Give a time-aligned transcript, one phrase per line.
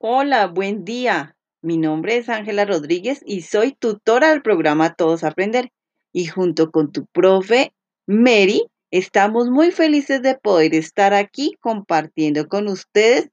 [0.00, 1.36] Hola, buen día.
[1.60, 5.72] Mi nombre es Ángela Rodríguez y soy tutora del programa Todos Aprender.
[6.12, 7.72] Y junto con tu profe
[8.06, 13.28] Mary, estamos muy felices de poder estar aquí compartiendo con ustedes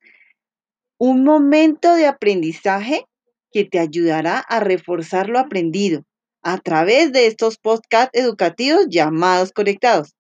[0.98, 3.06] un momento de aprendizaje
[3.52, 6.02] que te ayudará a reforzar lo aprendido
[6.42, 10.16] a través de estos podcasts educativos llamados conectados.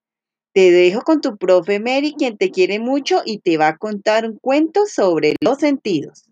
[0.53, 4.29] Te dejo con tu profe Mary, quien te quiere mucho y te va a contar
[4.29, 6.25] un cuento sobre los sentidos.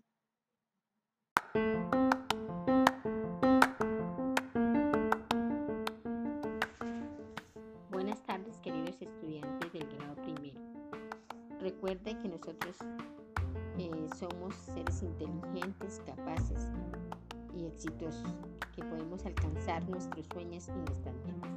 [11.84, 12.76] Recuerde que nosotros
[13.76, 16.72] eh, somos seres inteligentes, capaces
[17.54, 18.34] y exitosos,
[18.74, 21.50] que podemos alcanzar nuestros sueños y nuestras metas.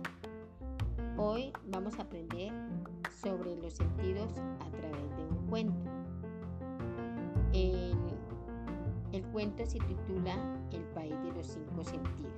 [1.16, 2.52] Hoy vamos a aprender
[3.22, 5.90] sobre los sentidos a través de un cuento.
[7.54, 7.96] El,
[9.14, 10.36] el cuento se titula
[10.74, 12.34] El país de los cinco sentidos.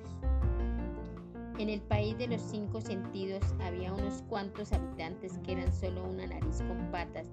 [1.58, 6.28] En el país de los cinco sentidos había unos cuantos habitantes que eran solo una
[6.28, 7.32] nariz con patas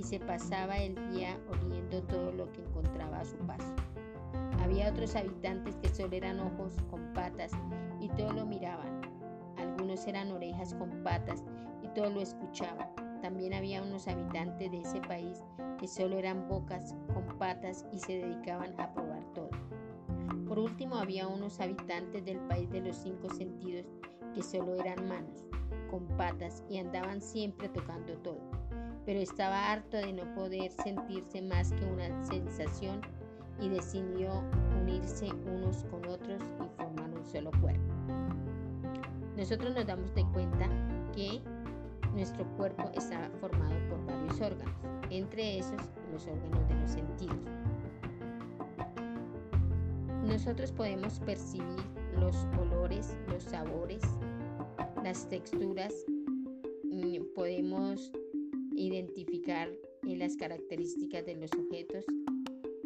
[0.00, 3.74] y se pasaba el día oliendo todo lo que encontraba a su paso.
[4.62, 7.52] Había otros habitantes que solo eran ojos con patas
[8.00, 9.02] y todo lo miraban.
[9.58, 11.44] Algunos eran orejas con patas
[11.82, 12.88] y todo lo escuchaban.
[13.20, 15.44] También había unos habitantes de ese país
[15.78, 19.50] que solo eran bocas con patas y se dedicaban a probar todo.
[20.48, 23.84] Por último, había unos habitantes del país de los cinco sentidos
[24.34, 25.44] que solo eran manos,
[25.90, 28.49] con patas y andaban siempre tocando todo.
[29.10, 33.00] Pero estaba harto de no poder sentirse más que una sensación
[33.60, 34.30] y decidió
[34.80, 37.92] unirse unos con otros y formar un solo cuerpo.
[39.36, 40.68] Nosotros nos damos de cuenta
[41.12, 41.40] que
[42.14, 44.76] nuestro cuerpo está formado por varios órganos,
[45.10, 47.36] entre esos los órganos de los sentidos.
[50.22, 51.82] Nosotros podemos percibir
[52.16, 54.02] los olores, los sabores,
[55.02, 55.92] las texturas,
[57.34, 58.12] podemos
[58.80, 59.70] identificar
[60.02, 62.04] las características de los objetos,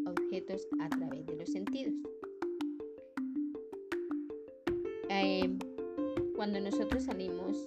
[0.06, 1.94] objetos a través de los sentidos.
[5.08, 5.56] Eh,
[6.34, 7.64] cuando nosotros salimos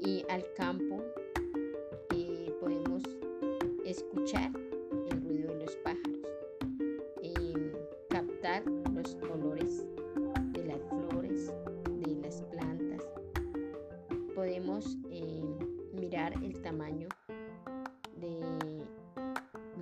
[0.00, 1.00] y al campo,
[2.14, 3.02] eh, podemos
[3.84, 4.50] escuchar
[5.10, 6.18] el ruido de los pájaros,
[7.22, 7.72] eh,
[8.08, 9.84] captar los olores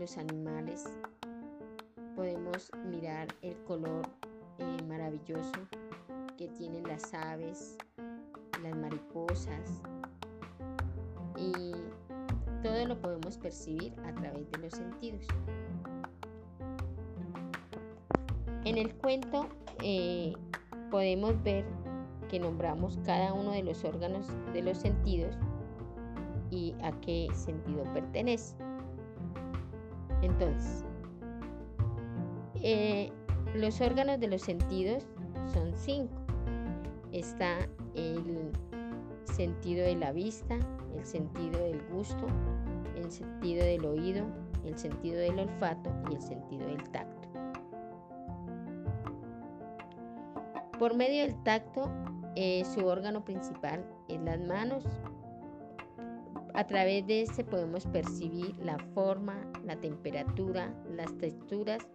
[0.07, 0.85] los animales.
[2.15, 4.03] Podemos mirar el color
[4.87, 5.51] maravilloso
[6.39, 7.77] que tienen las aves,
[8.63, 9.83] las mariposas
[11.37, 11.73] y
[12.63, 15.27] todo lo podemos percibir a través de los sentidos.
[18.65, 19.49] En el cuento
[19.83, 20.35] eh,
[20.93, 21.65] podemos ver
[22.31, 25.35] que nombramos cada uno de los órganos de los sentidos
[26.53, 28.66] y a qué sentido pertenece.
[30.23, 30.85] Entonces,
[32.63, 33.13] eh,
[33.55, 35.07] los órganos de los sentidos
[35.53, 36.15] son cinco.
[37.13, 38.51] Está el
[39.25, 40.59] sentido de la vista,
[40.97, 42.27] el sentido del gusto,
[42.97, 44.27] el sentido del oído,
[44.65, 47.29] el sentido del olfato y el sentido del tacto.
[50.79, 51.91] Por medio del tacto,
[52.35, 54.85] eh, su órgano principal es las manos.
[56.57, 59.37] A través de este podemos percibir la forma,
[59.67, 61.87] la temperatura, las texturas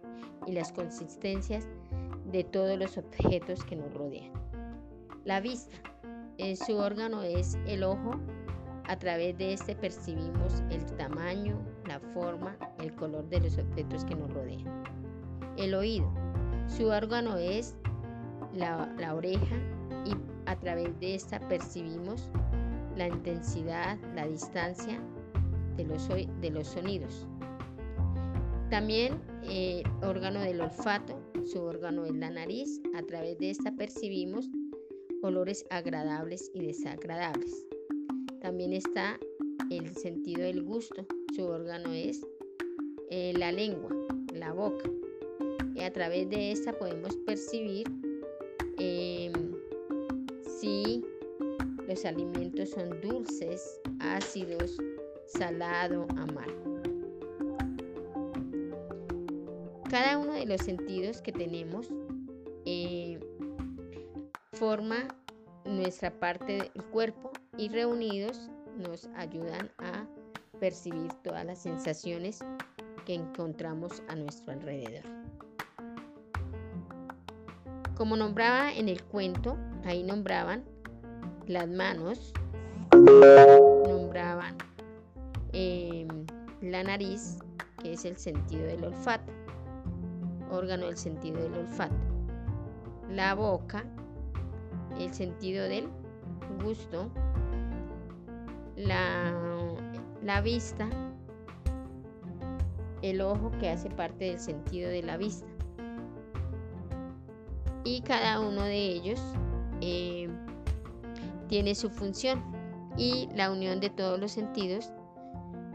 [0.46, 1.66] y las consistencias
[2.30, 4.30] de todos los objetos que nos rodean.
[5.24, 5.74] La vista.
[6.38, 8.12] Eh, su órgano es el ojo.
[8.86, 14.14] A través de este percibimos el tamaño, la forma, el color de los objetos que
[14.14, 14.84] nos rodean.
[15.56, 16.08] El oído.
[16.68, 17.76] Su órgano es
[18.54, 19.56] la, la oreja
[20.04, 20.14] y
[20.46, 22.30] a través de esta percibimos
[22.96, 25.00] la intensidad, la distancia
[25.76, 27.26] de los, de los sonidos.
[28.70, 33.72] También el eh, órgano del olfato, su órgano es la nariz, a través de esta
[33.72, 34.48] percibimos
[35.22, 37.66] olores agradables y desagradables.
[38.40, 39.18] También está
[39.70, 42.26] el sentido del gusto, su órgano es
[43.10, 43.90] eh, la lengua,
[44.34, 44.90] la boca.
[45.74, 47.86] Y a través de esta podemos percibir
[48.78, 49.32] em,
[50.60, 51.04] si
[51.92, 54.78] los alimentos son dulces, ácidos,
[55.26, 56.80] salado, amargo.
[59.90, 61.88] Cada uno de los sentidos que tenemos
[62.64, 63.20] eh,
[64.54, 65.06] forma
[65.66, 68.48] nuestra parte del cuerpo y reunidos
[68.78, 70.06] nos ayudan a
[70.60, 72.38] percibir todas las sensaciones
[73.04, 75.04] que encontramos a nuestro alrededor.
[77.98, 80.71] Como nombraba en el cuento, ahí nombraban
[81.52, 82.32] las manos,
[82.92, 84.56] nombraban
[85.52, 86.08] em,
[86.62, 87.38] la nariz,
[87.82, 89.30] que es el sentido del olfato,
[90.50, 91.94] órgano del sentido del olfato,
[93.10, 93.84] la boca,
[94.98, 95.88] el sentido del
[96.64, 97.10] gusto,
[98.76, 99.34] la,
[100.22, 100.88] la vista,
[103.02, 105.46] el ojo que hace parte del sentido de la vista.
[107.84, 109.20] Y cada uno de ellos
[109.80, 110.28] eh,
[111.52, 112.42] tiene su función
[112.96, 114.90] y la unión de todos los sentidos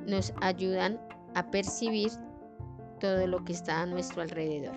[0.07, 0.99] nos ayudan
[1.35, 2.09] a percibir
[2.99, 4.75] todo lo que está a nuestro alrededor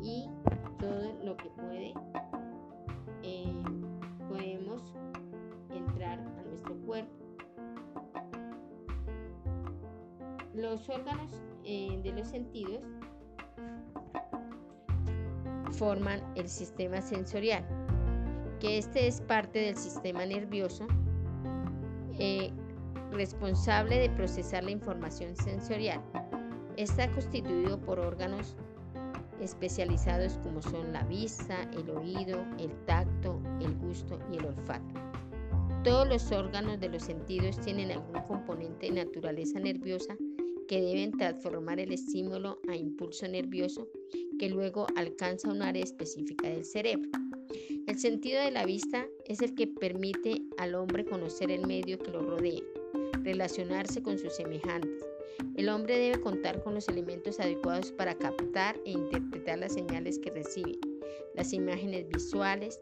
[0.00, 0.30] y
[0.78, 1.92] todo lo que puede
[3.24, 3.64] eh,
[4.28, 4.94] podemos
[5.70, 7.26] entrar a nuestro cuerpo.
[10.54, 11.32] Los órganos
[11.64, 12.84] eh, de los sentidos
[15.72, 17.66] forman el sistema sensorial,
[18.60, 20.86] que este es parte del sistema nervioso
[22.18, 22.50] eh,
[23.12, 26.02] responsable de procesar la información sensorial.
[26.76, 28.56] Está constituido por órganos
[29.40, 34.94] especializados como son la vista, el oído, el tacto, el gusto y el olfato.
[35.84, 40.16] Todos los órganos de los sentidos tienen algún componente de naturaleza nerviosa
[40.66, 43.88] que deben transformar el estímulo a impulso nervioso
[44.38, 47.25] que luego alcanza un área específica del cerebro.
[47.86, 52.10] El sentido de la vista es el que permite al hombre conocer el medio que
[52.10, 52.62] lo rodea,
[53.22, 55.04] relacionarse con sus semejantes.
[55.54, 60.30] El hombre debe contar con los elementos adecuados para captar e interpretar las señales que
[60.30, 60.78] recibe.
[61.34, 62.80] Las imágenes visuales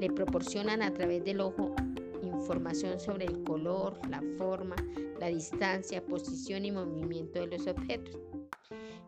[0.00, 1.74] le proporcionan a través del ojo
[2.22, 4.74] información sobre el color, la forma,
[5.20, 8.18] la distancia, posición y movimiento de los objetos.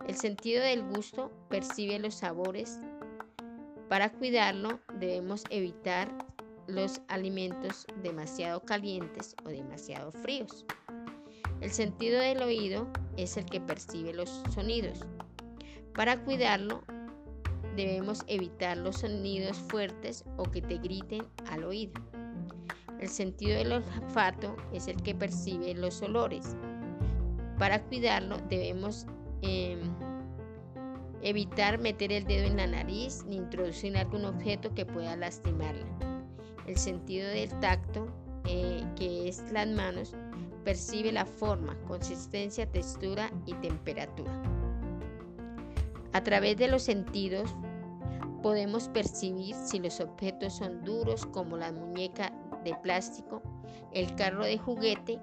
[0.07, 2.79] El sentido del gusto percibe los sabores.
[3.93, 6.11] Para cuidarlo debemos evitar
[6.67, 10.65] los alimentos demasiado calientes o demasiado fríos.
[11.61, 15.01] El sentido del oído es el que percibe los sonidos.
[15.95, 16.83] Para cuidarlo
[17.77, 21.93] debemos evitar los sonidos fuertes o que te griten al oído.
[22.99, 26.57] El sentido del olfato es el que percibe los olores.
[27.59, 29.05] Para cuidarlo debemos
[29.43, 29.81] em,
[31.23, 35.87] evitar meter el dedo en la nariz ni introducir algún objeto que pueda lastimarla.
[36.67, 38.07] El sentido del tacto,
[38.45, 40.15] eh, que es las manos,
[40.65, 44.33] percibe la forma, consistencia, textura y temperatura.
[46.13, 47.55] A través de los sentidos
[48.43, 52.33] podemos percibir si los objetos son duros como la muñeca
[52.65, 53.43] de plástico,
[53.93, 55.21] el carro de juguete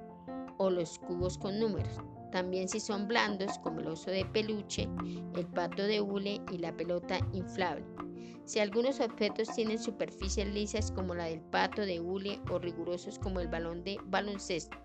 [0.57, 1.99] o los cubos con números.
[2.31, 4.87] También si son blandos como el oso de peluche,
[5.35, 7.85] el pato de hule y la pelota inflable.
[8.45, 13.39] Si algunos objetos tienen superficies lisas como la del pato de hule o rigurosos como
[13.39, 14.77] el balón de baloncesto.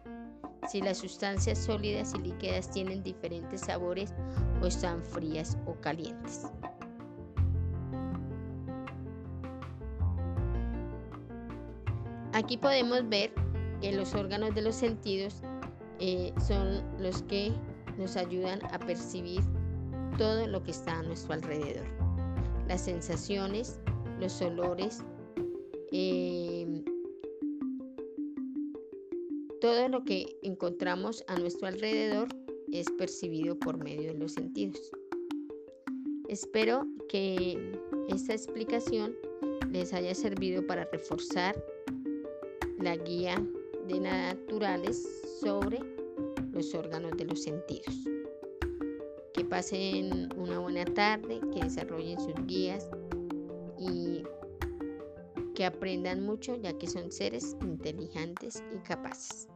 [0.68, 4.14] Si las sustancias sólidas y líquidas tienen diferentes sabores
[4.62, 6.46] o están frías o calientes.
[12.32, 13.32] Aquí podemos ver
[13.80, 15.42] que los órganos de los sentidos
[16.06, 17.50] eh, son los que
[17.96, 19.40] nos ayudan a percibir
[20.18, 21.86] todo lo que está a nuestro alrededor.
[22.68, 23.80] Las sensaciones,
[24.20, 25.02] los olores,
[25.92, 26.84] em,
[29.62, 32.28] todo lo que encontramos a nuestro alrededor
[32.70, 34.90] es percibido por medio de los sentidos.
[36.28, 37.80] Espero que
[38.10, 39.16] esta explicación
[39.72, 41.56] les haya servido para reforzar
[42.78, 43.42] la guía
[43.88, 45.08] de naturales
[45.40, 45.93] sobre
[46.54, 47.94] los órganos de los sentidos.
[49.32, 52.88] Que pasen una buena tarde, que desarrollen sus guías
[53.78, 54.22] y
[55.54, 59.48] que aprendan mucho ya que son seres inteligentes y capaces.